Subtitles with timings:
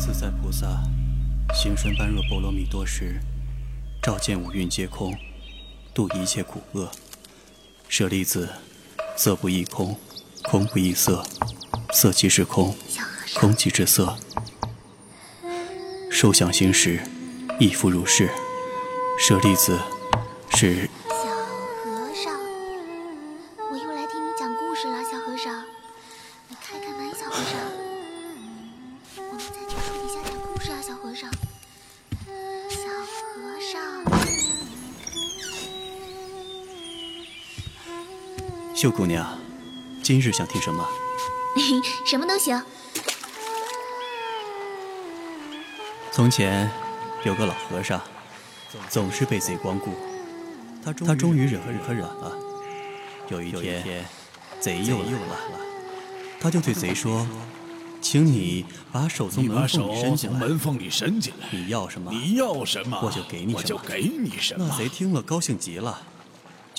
[0.00, 0.66] 自在菩萨
[1.52, 3.20] 行深般若波罗蜜多时，
[4.02, 5.14] 照见五蕴皆空，
[5.92, 6.90] 度一切苦厄。
[7.86, 8.48] 舍利子，
[9.14, 9.98] 色不异空，
[10.44, 11.22] 空不异色，
[11.92, 12.74] 色即是空，
[13.34, 14.16] 空即是色。
[16.10, 17.02] 受想行识，
[17.58, 18.30] 亦复如是。
[19.18, 19.78] 舍利子，
[20.54, 20.88] 是。
[38.80, 39.38] 秀姑娘，
[40.02, 40.82] 今日想听什么？
[42.06, 42.58] 什么都行。
[46.10, 46.70] 从前
[47.22, 48.00] 有个老和尚，
[48.88, 49.90] 总是被贼光顾，
[50.82, 52.32] 他他终于忍无可忍了。
[53.28, 54.02] 有一天，
[54.58, 55.60] 贼又来了，
[56.40, 57.26] 他就对贼说
[58.00, 59.68] ：“请你把手从门
[60.58, 62.10] 缝里伸进来，你要什么？
[62.10, 62.98] 你要什么？
[63.02, 63.58] 我就给你什么。
[63.58, 66.00] 我就给你什么。”那贼听了高兴极了。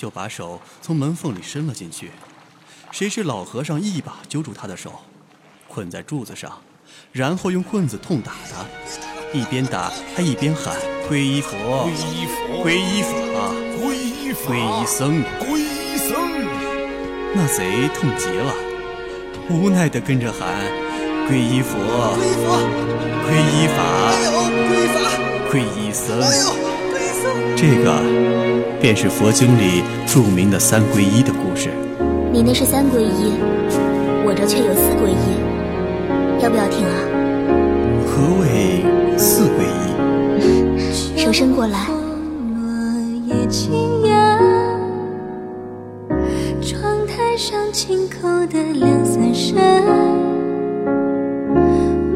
[0.02, 2.10] 就把手从门缝里伸了进去，
[2.90, 4.94] 谁知老和尚一把揪住他的手，
[5.68, 6.58] 捆在柱子上，
[7.12, 8.66] 然后用棍子痛打他，
[9.32, 10.76] 一边打还一边喊
[11.08, 13.14] ：“皈依佛，皈依佛，皈依法，
[13.78, 16.10] 皈依法，皈依僧，皈依僧。”
[17.32, 18.52] 那贼痛极了，
[19.50, 20.66] 无奈地跟着喊
[21.30, 21.78] ：“皈依佛，
[22.18, 22.58] 皈依佛，
[23.22, 23.78] 皈依法，
[24.18, 24.98] 皈依法，
[25.52, 26.18] 皈依僧。”
[26.90, 27.22] 皈依僧。
[27.56, 28.51] 这个。
[28.82, 31.70] 便是佛经里著名的三皈依的故事。
[32.32, 33.32] 你那是三皈依，
[34.26, 35.38] 我这却有四皈依，
[36.42, 36.98] 要不要听啊？
[38.04, 38.82] 何谓
[39.16, 41.16] 四皈依？
[41.16, 41.86] 手伸过来。
[46.60, 49.54] 窗台上轻扣的两三声，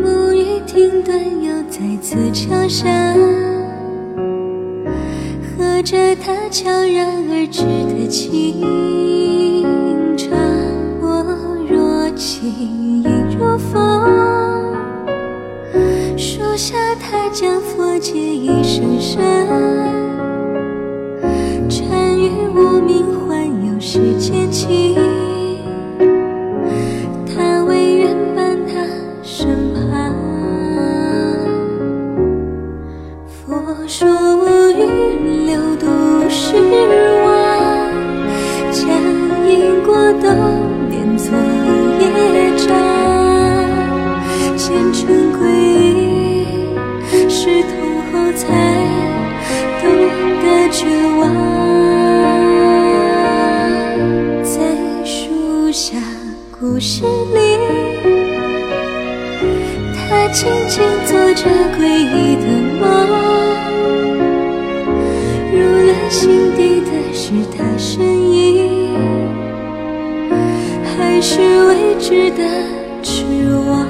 [0.02, 3.55] 木鱼停顿又再次敲响。
[5.86, 8.60] 着他悄然而至的清
[10.16, 10.34] 茶，
[11.00, 13.72] 我若轻易如风，
[16.18, 19.22] 树下他将佛偈一声声，
[40.26, 40.32] 都
[40.88, 41.30] 念作
[42.00, 42.04] 业
[42.56, 42.66] 障
[44.56, 46.44] 前尘皈依
[47.30, 47.70] 是痛
[48.10, 48.42] 后才
[49.80, 49.84] 懂
[50.42, 50.78] 得绝
[51.18, 51.22] 望。
[54.42, 54.54] 在
[55.04, 55.96] 树下
[56.50, 57.04] 故事
[72.16, 72.42] 未知的
[73.02, 73.24] 痴
[73.68, 73.86] 妄？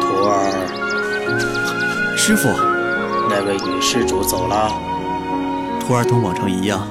[0.00, 0.50] 徒儿，
[2.16, 2.48] 师傅。
[3.30, 4.72] 那位女施主走了，
[5.80, 6.84] 徒儿同往常一样，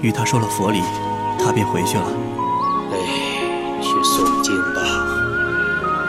[0.00, 0.80] 与她说了佛礼，
[1.38, 2.04] 她便回去了。
[2.90, 2.96] 哎，
[3.82, 4.80] 去诵经吧。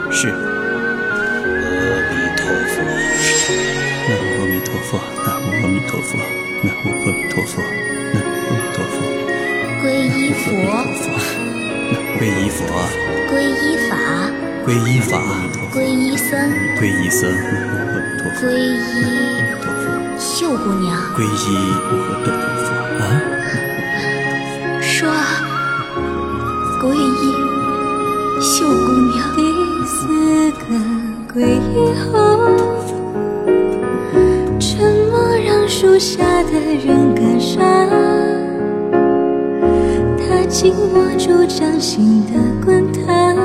[0.10, 0.30] 是。
[0.30, 0.34] 阿
[2.10, 2.84] 弥陀佛。
[4.08, 4.98] 南无阿弥陀佛。
[5.90, 6.14] 南无阿弥陀佛。
[6.62, 7.58] 南无阿弥陀佛。
[8.14, 8.94] 南无阿弥陀佛。
[9.82, 10.46] 皈依佛。
[12.10, 12.60] 皈依佛。
[13.28, 13.92] 皈依法。
[14.68, 15.12] 皈依法。
[15.74, 16.30] 皈依僧。
[16.78, 17.20] 皈依僧。
[17.32, 18.38] 南无阿弥陀佛。
[18.46, 18.78] 皈依。
[20.20, 20.86] 秀姑娘，
[21.16, 21.26] 皈依
[21.90, 21.90] 佛
[23.00, 23.02] 啊！
[24.82, 25.10] 说，
[26.82, 27.34] 皈依
[28.42, 28.78] 秀姑
[29.10, 29.18] 娘。
[29.36, 29.40] 第
[29.88, 29.98] 四
[30.52, 30.62] 个
[31.34, 31.74] 皈依
[32.12, 32.14] 后，
[36.60, 37.64] 的人感伤。
[40.18, 42.34] 他紧握住掌心的
[42.64, 43.36] 滚烫，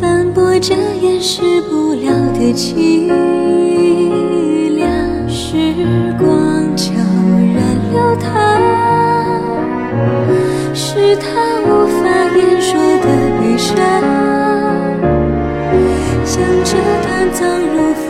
[0.00, 3.08] 斑驳着掩饰不了的凄
[4.76, 4.88] 凉。
[5.28, 5.74] 时
[6.18, 6.92] 光悄
[7.54, 7.56] 然
[7.92, 8.26] 流淌，
[10.74, 11.26] 是他
[11.66, 12.00] 无法
[12.36, 13.06] 言说的
[13.40, 13.76] 悲伤，
[16.24, 16.34] 将
[16.64, 16.70] 这
[17.02, 18.06] 段藏入风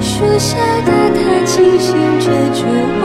[0.00, 2.97] 树下的他，清醒着绝望。